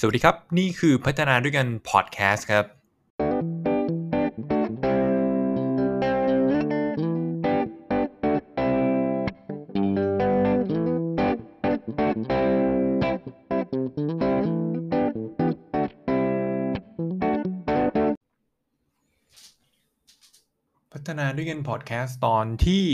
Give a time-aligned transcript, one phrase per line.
[0.00, 2.64] สวัสดีครับ นี่คือพัฒนาด้วยกันพอดแคสต์ครับ
[20.92, 22.84] พัฒนาด้วยกันพอดแคสต์ตอนที่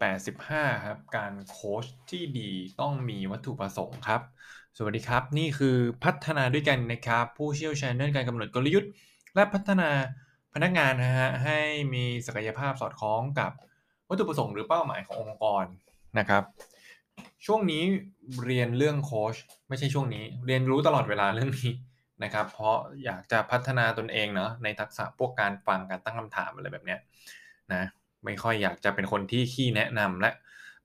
[0.00, 2.50] 85 ครับ การโค้ชที่ดี
[2.80, 4.20] ต้องมีวัตถุประสงค์ครับ
[4.76, 8.90] สวัสดีครับ นี่คือพัฒนาด้วยกันนะครับ ผู้เชี่ยวชาญด้านการกำหนดกลยุทธ์
[9.34, 9.90] และพัฒนา
[10.54, 11.58] พนักงานนะฮะให้
[11.94, 13.52] มีศักยภาพสอดคล้องกับ
[14.08, 15.64] วัตถุประสงค์หรือเป้าหมายขององค์กร
[16.18, 16.42] นะครับ
[17.46, 17.82] ช่วงนี้
[18.44, 19.36] เรียนเรื่องโค้ช
[19.68, 21.72] ไม่ใช่ช่วงนี้ เรียนรู้ตลอดเวลาเรื่องนี้
[22.24, 27.00] นะครับ เพราะอยากจะพัฒนาตนเองเนาะในทักษะพวกการฟังการตั้งคำถามอะไรแบบเนี้ย
[27.74, 27.84] นะ
[28.24, 30.30] ไม่ค่อยอยากจะเป็นคนที่ขี้แนะนำและ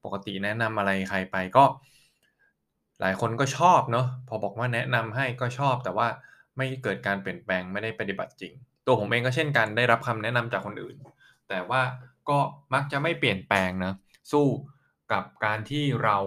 [0.03, 1.65] ปกติแนะนำอะไรใครไปก็
[3.01, 6.07] หลายคนก็ชอบเนาะพอบอกว่าแนะนำให้ก็ชอบ แต่ว่า
[6.57, 8.53] ไม่เกิดการเปลี่ยนแปลงไม่ได้ปฏิบัติจริง
[8.85, 10.95] ตัวผมเองก็เช่นกันได้รับคำแนะนำจากคนอื่น
[11.49, 11.81] แต่ว่า
[12.29, 12.39] ก็
[12.73, 13.93] มักจะไม่เปลี่ยนแปลงนะ
[14.31, 14.47] สู้
[15.11, 16.17] กับการที่เรา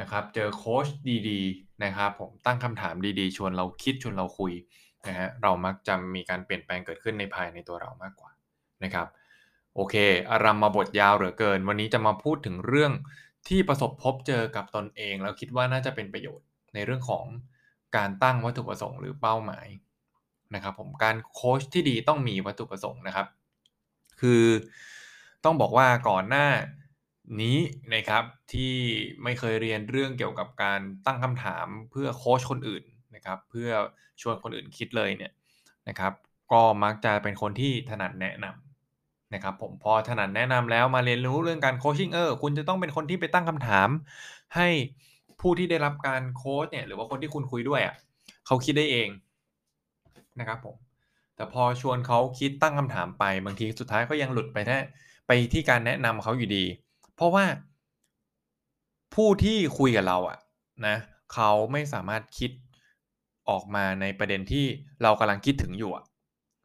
[0.00, 0.86] นะครับเจอโค้ช
[1.28, 4.52] ดีๆนะครับผมตั้งคำถามดีๆ ชวนเราคิดชวนเราคุย
[5.06, 8.30] นะฮะเรามักจะมีการเปลี่ยนแปลงเกิดขึ้นในภายในตัวเรามากกว่า
[8.84, 9.06] นะครับ
[9.74, 9.94] โอเค
[10.30, 12.92] อารัมมาบทยาวเหลือเกิน วันนี้จะมาพูดถึงเรื่อง
[13.48, 17.24] ที่ประสบพบเจอกับตนเอง แล้วคิดว่าน่าจะเป็นประโยชน์ในเรื่องของ
[17.96, 19.66] การตั้งวัตถุประสงค์หรือเป้าหมาย
[20.54, 23.26] นะครับผมการโค้ชที่ดีต้องมีวัตถุประสงค์นะครับ
[24.20, 24.44] คือ
[25.44, 26.48] ต้องบอกว่าก่อนหน้า
[27.40, 27.58] นี้
[27.94, 28.74] นะครับที่
[29.22, 33.70] ไม่เคยเรียนเรื่องเกี่ยวกับการตั้งคำถามเพื่อโค้ชคนอื่นนะครับ เพื่อ
[34.20, 35.32] ชวนคนอื่นคิดเลยเนี่ย
[35.88, 36.12] นะครับ
[36.52, 38.63] ก็มักจะเป็นคนที่ถนัดแนะนำ
[39.34, 43.88] นะครับผมพอถนัดแนะนำแล้วมาเรียนรู้เรื่องการโคชชิ่งเออคุณจะต้องเป็นคนที่ไปตั้งคำถาม
[44.56, 44.68] ให้
[45.40, 47.94] ผู้ที่ได้รับการโค้ชเนี่ยหรือว่าคนที่คุณคุยด้วยอะ่ะ
[48.46, 49.08] เขาคิดได้เอง
[50.40, 50.76] นะครับผม
[51.36, 54.78] แต่พอชวนเขาคิดตั้งคำถามไปบางทีสุดท้ายก็ยังหลุดไปแค่
[55.26, 56.64] ไปที่การแนะนำเขาอยู่ดี
[57.16, 57.44] เพราะว่า
[59.14, 60.38] ผู้ที่คุยกับเราอะ
[60.86, 60.96] นะ
[61.34, 62.50] เขาไม่สามารถคิด
[63.48, 64.66] ออกมาในประเด็นที่
[65.02, 66.04] เรากำลังคิดถึงอยู่ะ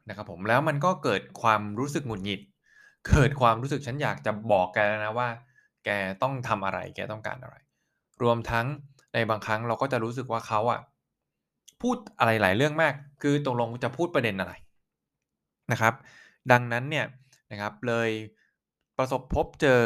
[0.08, 2.40] นะครับผมแล้วมันก็เกิดความรู้สึกหงุดหงิด
[3.06, 5.28] เกิดความรู้สึกฉันอยากจะบอกแกแล้วนะว่า
[5.84, 5.88] แก
[6.22, 7.56] ต้องทำอะไร แกต้องการอะไร
[8.22, 8.66] รวมทั้ง
[9.14, 10.80] ในบางครั้งเราก็จะรู้สึกว่าเขาอะ
[11.80, 14.52] พูดอะไรหลายเรื่องมาก คือตกลงจะพูดประเด็นอะไร
[15.72, 15.94] นะครับ
[16.52, 17.06] ดังนั้นเนี่ย
[17.50, 18.10] นะครับเลย
[18.98, 19.80] ประสบพบเจอ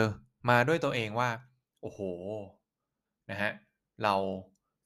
[0.51, 1.31] มาด้วยตัวเองว่า
[1.81, 2.01] โอ้โห
[3.31, 3.53] นะฮะ
[4.03, 4.15] เรา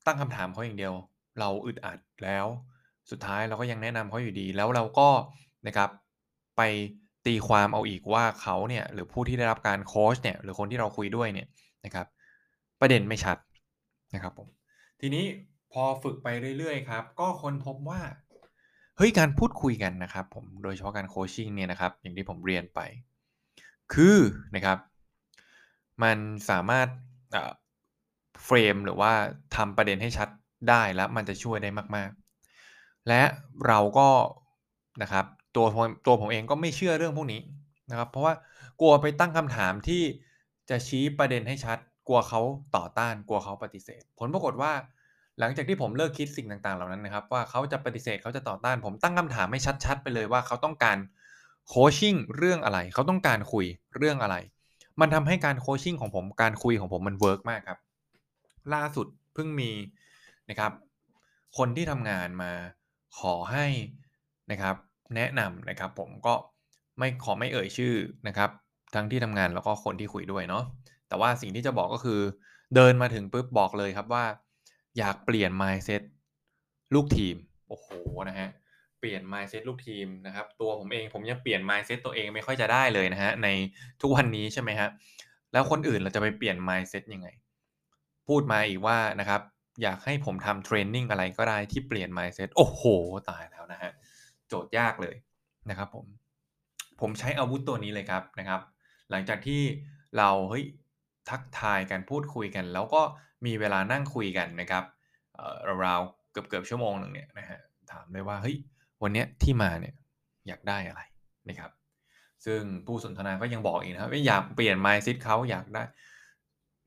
[0.06, 0.94] ตั้งคำถามเขาอย่างเดียว
[1.40, 2.46] เราอึดอัดแล้ว
[3.10, 5.08] สุดท้ายเราก็ยังแนะนำเขาอยู่ดี แล้วเราก็
[5.66, 5.90] นะครับ
[6.56, 6.62] ไป
[7.28, 11.48] ตีความเอาอีกว่าเขาเนี่ยหรือผู้ที่ได้รับการโค้ชเนี่ยหรือคนที่เราคุยด้วยเนี่ย
[11.84, 12.06] นะครับ
[12.80, 13.36] ประเด็นไม่ชัด
[14.14, 14.48] นะครับผม
[15.00, 15.24] ทีนี้
[15.72, 16.28] พอฝึกไป
[16.58, 18.00] เรื่อยๆครับ ก็ค้นพบว่า
[18.96, 22.80] เฮ้ยการพูดคุยกันนะครับ ผมโดยเฉพาะการโคชชิ่งเนี่ยนะครับ อย่างที่ผมเรียนไป
[23.94, 24.18] คือ
[24.56, 24.78] นะครับ
[26.02, 26.18] มัน
[26.50, 26.88] สามารถ
[28.44, 29.12] เฟรมหรือว่า
[29.56, 30.28] ทำประเด็นให้ชัด
[30.68, 32.10] ได้แล้วมันจะช่วยได้มาก
[32.58, 33.22] ๆ และ
[33.66, 34.08] เราก็
[35.02, 35.66] นะครับ ตัว
[36.06, 37.40] ตัวผมเองก็ไม่เชื่อเรื่องพวกนี้
[37.90, 38.34] นะครับ เพราะว่า
[38.80, 40.02] กลัวไปตั้งคำถามที่
[40.70, 41.78] จะชี้ประเด็นให้ชัด
[42.08, 42.40] กลัวเขา
[42.76, 44.72] ต่อต้าน กลัวเขาปฏิเสธ ผลปรากฏว่า
[45.40, 50.98] หลังจากที่ผมเลิกคิดสิ่งต่างๆ เหล่านั้นนะครับ ว่าเขาจะปฏิเสธเขาจะต่อต้าน ผมตั้งคำถามไม่ชัด ๆ ไปเลยว่าเขาต้องการ
[51.68, 53.66] coaching เรื่องอะไร เขาต้องการคุย
[53.96, 54.36] เรื่องอะไร
[55.00, 57.78] มันทำให้การ coaching ของผมการคุยของผมมัน work มากครับ
[58.74, 59.70] ล่าสุดเพิ่งมี
[60.50, 60.72] นะครับ
[61.56, 62.52] คนที่ทำงานมา
[63.18, 63.66] ขอให้
[64.50, 64.76] นะครับ
[65.16, 66.34] แนะนำนะครับ ผมก็
[66.98, 67.94] ไม่ขอไม่เอ่ยชื่อ
[68.28, 68.50] นะครับ
[68.94, 70.64] ทั้งที่ทำงานแล้วก็คนที่คุยด้วยเนาะ
[71.08, 72.20] แต่ว่าสิ่งที่จะบอกก็คือ
[72.74, 74.24] เดินมาถึงปุ๊บบอกเลยครับว่า
[74.98, 76.02] อยากเปลี่ยน mindset
[76.94, 77.36] ลูกทีม
[77.68, 77.88] โอ้โห
[78.28, 78.48] นะฮะ
[79.00, 83.48] เปลี่ยน mindset ลูกทีมนะครับ ตัวผมเองผมยังเปลี่ยน mindset ตัวเองไม่ค่อยจะได้เลยนะฮะใน
[84.00, 84.88] ทุกวันนี้ใช่ไหมฮะ
[85.52, 87.28] แล้วคนอื่นเราจะไปเปลี่ยน mindset ยังไง
[88.28, 89.40] พูดมาอีกว่านะครับ
[89.82, 92.82] อยากให้ผมทำเทรนนิ่งอะไรก็ได้ที่เปลี่ยน mindset โอ้โห
[93.30, 93.92] ตายแล้วนะฮะ
[94.48, 95.16] โจทย์ยากเลย
[95.70, 96.06] นะครับผม
[97.00, 98.60] ผมใช้อาวุธตัวนี้เลยครับนะครับ
[99.10, 99.62] หลังจากที่
[100.18, 100.64] เราเฮ้ย
[101.30, 103.02] ทักทายกันพูดคุยกัน แล้วก็
[103.46, 104.84] มีเวลานั่งคุยกันนะครับ
[105.84, 107.58] ราวๆเกือบเกือบชั่วโมงหนึ่งเนี่ยนะฮะ
[107.92, 108.56] ถามเลยว่าเฮ้ย
[109.02, 109.94] วันนี้ที่มาเนี่ย
[110.48, 111.02] อยากได้อะไร
[111.48, 111.70] นะครับ
[112.44, 115.82] ซึ่งผู้สนทนาก็ยังบอกอีกนะครับว่าอยากเปลี่ยน mindset เขาอยากได้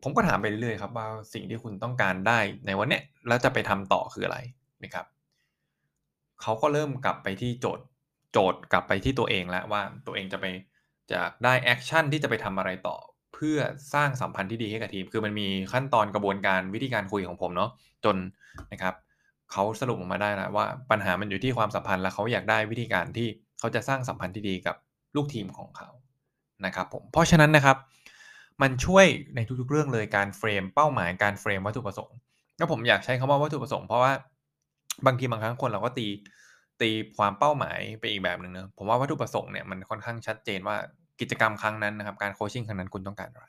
[0.03, 4.37] ผมก็ถามไปเรื่อยๆครับว่าสิ่งที่คุณต้องการได้ในวันนี้แล้วจะไปทำต่อคืออะไร
[4.83, 5.05] นะครับ
[6.41, 7.85] เขาก็เริ่มกลับไปที่โจทย์
[8.31, 10.45] โจทย์กลับไปที่ตัวเองแล้วว่าตัวเองจะไป
[11.11, 12.97] จะได้ action ที่จะไปทำอะไรต่อ
[13.33, 13.57] เพื่อ
[13.93, 17.69] สร้างสัมพันธ์ที่ดีให้กับทีม คือมันมีขั้นตอนกระบวนการวิธีการคุยของผมเนาะ
[18.05, 18.15] จน
[18.71, 18.95] นะครับ
[19.51, 23.27] เขาสรุปออกมาได้แล้วว่าปัญหามันอยู่ที่ความสัมพันธ์และเขาอยากได้วิธีการที่
[23.59, 24.75] เขาจะสร้างสัมพันธ์ที่ดีกับ
[25.15, 25.89] ลูกทีมของเขา
[26.65, 27.77] นะครับผมเพราะฉะนั้นนะครับ
[28.61, 29.05] มันช่วย
[29.35, 32.17] ในทุกๆเรื่องเลยการเฟรมเป้าหมายการเฟรมวัตถุประสงค์
[32.57, 34.11] แล้วผมอยากใช้คำว่าวัตถุประสงค์เพราะว่า
[35.05, 36.07] บางทีบางครั้งคนเราก็ตี
[36.81, 40.75] ตีความเป้าหมายไปอีกแบบหนึ่งเนะผมว่าวัตถุประสงค์เนี่ยมันค่อนข้างชัดเจนว่า
[41.21, 43.45] กิจกรรมครั้งนั้นนะครับ การโคชชิ่งครั้งนั้นคุณต้องการอะไร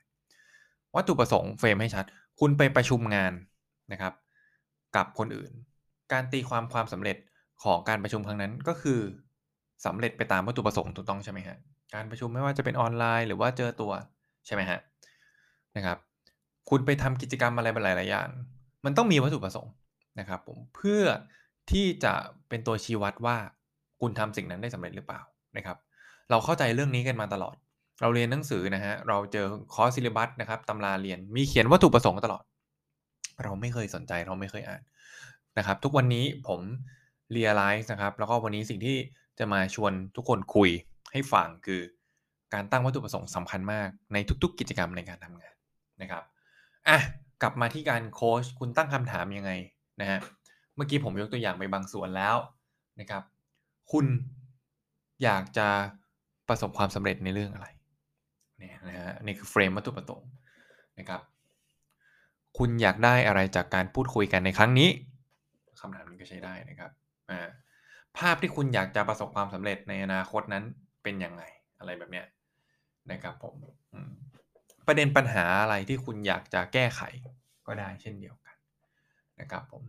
[0.97, 2.05] วัตถุประสงค์เฟรมให้ชัด
[2.41, 3.33] คุณไปประชุมงาน
[3.93, 4.13] นะครับ
[4.97, 5.53] กับคนอื่น
[6.13, 7.17] การตีความความสำเร็จ
[7.63, 9.01] ของการประชุมครั้งนั้นก็คือ
[9.87, 11.57] สำเร็จไปตามวัตถุประสงค์ถูกต้องใช่ไหมฮะ
[11.95, 13.93] การประชุมไม่ว่าจะเป็นออนไลน์ หรือว่าเจอตัว
[14.47, 14.81] ใช่ไหมฮะ
[15.77, 15.99] นะครับ
[16.71, 18.29] คุณไปทำกิจกรรมอะไรหลายๆอย่าง
[18.85, 19.73] มันต้องมีวัตถุประสงค์
[20.19, 21.03] นะครับผมเพื่อ
[21.70, 22.12] ที่จะ
[22.49, 23.37] เป็นตัวชี้วัดว่า
[24.00, 25.20] คุณทำสิ่งนั้นได้สำเร็จหรือเปล่า
[25.56, 25.76] นะครับ
[26.31, 27.56] เราเข้าใจเรื่องนี้กันมาตลอด
[28.00, 32.43] เราเรียนหนังสือนะฮะเราเจอคอร์สซิลิบัสนะครับตำราเรียนมีเขียนวัตถุประสงค์ตลอด
[33.43, 34.82] เราไม่เคยสนใจเราไม่เคยอ่าน
[35.59, 36.61] นะครับ ทุกวันนี้ผม
[37.32, 38.97] เรียลไลซ์นะครับ แล้วก็วันนี้สิ่งที่
[39.38, 40.70] จะมาชวนทุกคนคุย
[41.12, 41.81] ให้ฟังคือ
[42.55, 45.55] การตั้งวัตถุประสงค์สำคัญมากในทุก ๆ กิจกรรมในการทำงาน
[46.03, 46.23] นะครับ
[46.88, 46.99] อะ
[47.43, 49.53] กลับมาที่การโค้ชคุณตั้งคำถามยังไง
[50.00, 50.19] นะฮะ
[50.77, 52.37] เมื่อกี้ผมยกตัวอย่างไปบางส่วนแล้ว
[53.01, 53.23] นะครับ
[53.93, 54.07] คุณ
[55.23, 55.69] อยากจะ
[56.49, 57.69] ประสบความสำเร็จในเรื่องอะไร
[58.59, 60.31] เนี่ยนะฮะนี่คือเฟรมวัตถุประสงค์
[60.99, 61.21] นะครับ
[62.59, 64.89] คุณอยากได้อะไรจากการพูดคุยกันในครั้งนี้
[65.81, 66.91] คำถามนี้ก็ใช้ได้นะครับ
[68.19, 70.65] ภาพที่คุณอยากจะประสบความสำเร็จในอนาคตนั้น
[71.03, 71.43] เป็นยังไง
[71.79, 72.27] อะไรแบบเนี้ย
[73.11, 73.55] นะครับผม
[74.87, 77.03] ประเด็นปัญหาอะไรที่คุณอยากจะแก้ไข
[77.67, 78.57] ก็ได้เช่นเดียวกัน
[79.41, 79.83] นะครับผม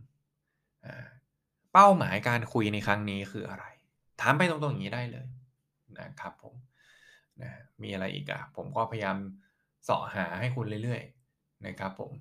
[1.72, 3.64] เป้าหมายการคุยในครั้งนี้คืออะไร
[4.20, 5.26] ถามไปตรงๆอย่างนี้ได้เลย
[6.00, 6.54] นะครับผม
[7.42, 7.52] นะ
[7.82, 9.16] มีอะไรอีกอะผมก็พยายาม
[9.84, 12.12] เสาะหาให้คุณเรื่อยๆนะครับผม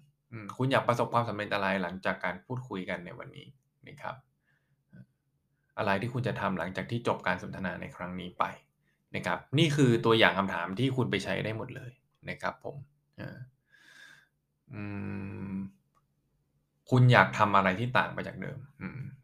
[0.57, 3.48] คุณอยากประสบความสำเร็จอะไรหลังจากการพูดคุยกันในวันนี้
[3.88, 4.15] นะครับ
[5.77, 8.44] อะไรที่คุณจะทำหลังจากที่จบการสนทนาในครั้งนี้ไป
[9.16, 11.92] นะครับ นี่คือตัวอย่างคำถามที่คุณไปใช้ได้หมดเลย
[12.30, 12.75] นะครับ ผม
[16.95, 18.57] คุณอยากทำอะไรที่ต่างไปจากเดิม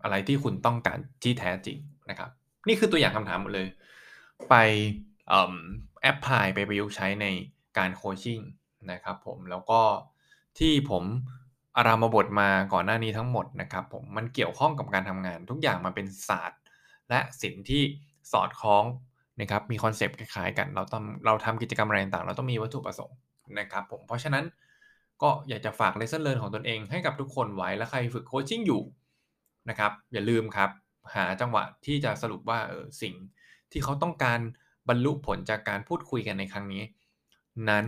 [0.04, 1.78] อะไรที่คุณต้องการที่แท้จริง
[2.10, 2.30] นะครับ
[2.68, 3.68] นี่คือตัวอย่างคำถามหมดเลย
[4.50, 4.56] ไป
[6.02, 7.26] แอปพลายไปประยุกต์ใช้ใน
[7.78, 8.40] การโคชชิ่ง
[8.92, 9.82] นะครับผมแล้วก็
[10.60, 11.04] ที่ผม
[11.78, 16.62] อารามาบทมาก่อนหน้านี้ทั้งหมดนะครับผมมันเกี่ยวข้องกับการทำงาน ทุกอย่างมันเป็นศาสตร์
[17.10, 17.82] และศิลป์ที่
[18.32, 18.84] สอดคล้อง
[19.40, 23.18] นะครับมี concept คล้ายๆกัน เราต้องเราทำกิจกรรมอะไรต่างเราต้องมีวัตถุประสงค์
[23.60, 24.44] นะครับผมเพราะฉะนั้น
[25.24, 28.82] ก็อยากจะฝาก lesson learned ของตนเองให้กับทุกคนไว้และใครฝึก coaching อยู่
[29.70, 30.70] นะครับอย่าลืมครับ
[31.16, 33.14] หาจังหวะที่จะสรุปว่าเออสิ่ง
[33.72, 34.40] ที่เขาต้องการ
[34.90, 36.84] บรรลุผลจากการพูดคุยกันในครั้งนี้
[37.70, 37.86] นั้น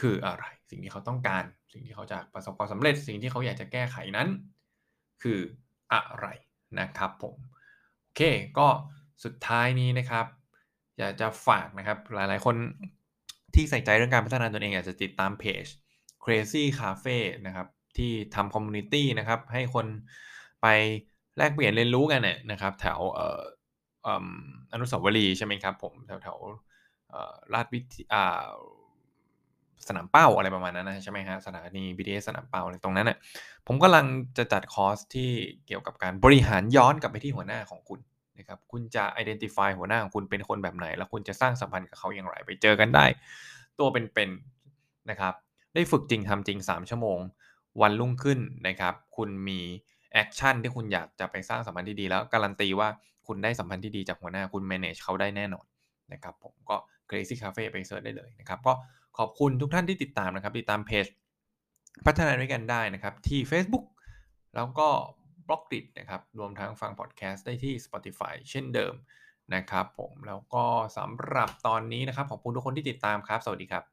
[0.00, 4.28] คืออะไร สิ่งที่เขาต้องการ สิ่งที่เขาจะประสบความสำเร็จ สิ่งที่เขาอยากจะแก้ไขนั้น
[5.22, 5.40] คือ
[5.92, 6.26] อะไร
[6.80, 7.36] นะครับผม
[8.00, 8.20] โอเค
[8.58, 8.68] ก็
[9.24, 10.26] สุดท้ายนี้นะครับ
[10.98, 12.56] อยากจะฝากนะครับหลายๆคน
[13.54, 15.64] ที่ใส่ใจเรื่องการพัฒนาตนเองอยากจะติดตามเพจ
[16.24, 17.66] Crazy Cafe นะครับ
[17.96, 19.86] ที่ทำ community นะครับให้คน
[20.62, 20.66] ไป
[21.36, 23.42] แลกเปลี่ยนเรียนรู้กันเนี่ยนะครับแถวเอ่อ
[24.72, 26.38] อนุสาวรีย์ใช่ไหมครับผมแถวแถว
[27.54, 28.24] ลาดวิทยา
[29.88, 33.18] สนามเป้าอะไรประมาณนั้นนะใช่ไหมฮะสถานี BTS สนามเป้าอะไรตรงนั้นน่ะ
[33.66, 34.06] ผมกำลัง
[34.38, 35.30] จะจัดคอร์สที่
[35.66, 38.00] เกี่ยวกับการบริหารย้อนกลับไปที่หัวหน้าของคุณ
[38.38, 43.04] นะครับคุณจะ identify หัวหน้าของคุณเป็นคนแบบไหน แล้วคุณจะสร้างสัมพันธ์กับเขาอย่างไร ไปเจอกันได้
[43.78, 45.34] ตัวเป็นๆนะครับ
[45.74, 47.18] ได้ฝึกจริงทำจริง 3 ชั่วโมง
[47.82, 48.38] วันรุ่งขึ้น
[48.68, 49.60] นะครับ คุณมี
[50.12, 52.88] action ที่คุณอยากจะไปสร้างสัมพันธ์ที่ดีแล้วการันตีว่า
[53.26, 55.66] คุณได้สัมพันธ์ที่ดีจากหัวหน้าคุณ manage เขาได้แน่นอน
[56.12, 56.76] นะครับผมก็
[57.08, 58.72] crazy cafe ไป search ได้เลยนะครับก็
[59.18, 61.06] ขอบคุณทุกท่านที่ติดตามนะครับ ติดตามเพจ
[62.06, 63.84] พัฒนาด้วยกันได้นะครับ ที่ Facebook
[64.54, 64.88] แล้วก็
[65.48, 68.94] บล็อกดินะครับ รวมทั้งฟังพอดแคสต์ได้ที่ Spotify เช่นเดิม
[69.54, 70.64] นะครับผมแล้วก็
[70.98, 73.84] สำหรับตอนนี้นะครับ ขอบคุณทุกคนที่ติดตามครับ สวัสดีครับ